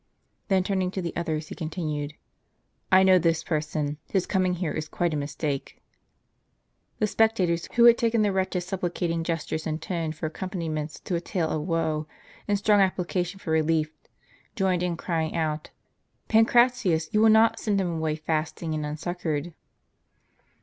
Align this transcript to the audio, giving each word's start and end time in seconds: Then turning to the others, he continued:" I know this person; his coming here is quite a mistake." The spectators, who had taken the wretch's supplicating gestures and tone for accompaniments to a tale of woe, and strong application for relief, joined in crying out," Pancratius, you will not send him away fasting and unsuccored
Then 0.47 0.63
turning 0.63 0.89
to 0.93 1.01
the 1.03 1.15
others, 1.15 1.49
he 1.49 1.53
continued:" 1.53 2.15
I 2.91 3.03
know 3.03 3.19
this 3.19 3.43
person; 3.43 3.99
his 4.09 4.25
coming 4.25 4.55
here 4.55 4.71
is 4.73 4.89
quite 4.89 5.13
a 5.13 5.15
mistake." 5.15 5.79
The 6.97 7.05
spectators, 7.05 7.69
who 7.75 7.85
had 7.85 7.99
taken 7.99 8.23
the 8.23 8.31
wretch's 8.31 8.65
supplicating 8.65 9.23
gestures 9.23 9.67
and 9.67 9.79
tone 9.79 10.11
for 10.11 10.25
accompaniments 10.25 10.99
to 11.01 11.13
a 11.13 11.21
tale 11.21 11.49
of 11.51 11.67
woe, 11.67 12.07
and 12.47 12.57
strong 12.57 12.81
application 12.81 13.37
for 13.39 13.51
relief, 13.51 13.91
joined 14.55 14.81
in 14.81 14.97
crying 14.97 15.35
out," 15.35 15.69
Pancratius, 16.29 17.13
you 17.13 17.21
will 17.21 17.29
not 17.29 17.59
send 17.59 17.79
him 17.79 17.93
away 17.97 18.15
fasting 18.15 18.73
and 18.73 18.83
unsuccored 18.83 19.53